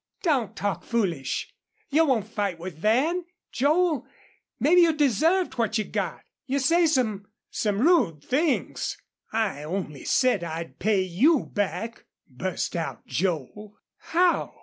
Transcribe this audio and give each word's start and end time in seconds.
"Don't 0.23 0.55
talk 0.55 0.83
foolish. 0.83 1.53
You 1.91 2.07
won't 2.07 2.27
fight 2.27 2.57
with 2.57 2.75
Van.... 2.75 3.23
Joel, 3.51 4.07
maybe 4.59 4.81
you 4.81 4.93
deserved 4.93 5.59
what 5.59 5.77
you 5.77 5.83
got. 5.83 6.21
You 6.47 6.57
say 6.57 6.87
some 6.87 7.27
some 7.51 7.79
rude 7.79 8.23
things." 8.23 8.97
"I 9.31 9.61
only 9.61 10.05
said 10.05 10.43
I'd 10.43 10.79
pay 10.79 11.01
you 11.03 11.45
back," 11.53 12.05
burst 12.27 12.75
out 12.75 13.05
Joel. 13.05 13.77
"How?" 13.97 14.55